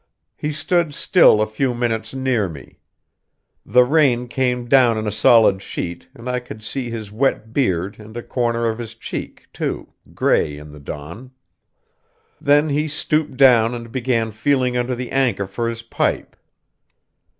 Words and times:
He 0.35 0.51
stood 0.51 0.95
still 0.95 1.43
a 1.43 1.45
few 1.45 1.75
minutes 1.75 2.11
near 2.15 2.49
me. 2.49 2.79
The 3.63 3.83
rain 3.83 4.27
came 4.27 4.67
down 4.67 4.97
in 4.97 5.05
a 5.05 5.11
solid 5.11 5.61
sheet, 5.61 6.07
and 6.15 6.27
I 6.27 6.39
could 6.39 6.63
see 6.63 6.89
his 6.89 7.11
wet 7.11 7.53
beard 7.53 7.99
and 7.99 8.17
a 8.17 8.23
corner 8.23 8.65
of 8.65 8.79
his 8.79 8.95
cheek, 8.95 9.45
too, 9.53 9.93
grey 10.15 10.57
in 10.57 10.71
the 10.71 10.79
dawn. 10.79 11.29
Then 12.41 12.69
he 12.69 12.87
stooped 12.87 13.37
down 13.37 13.75
and 13.75 13.91
began 13.91 14.31
feeling 14.31 14.75
under 14.75 14.95
the 14.95 15.11
anchor 15.11 15.45
for 15.45 15.69
his 15.69 15.83
pipe. 15.83 16.35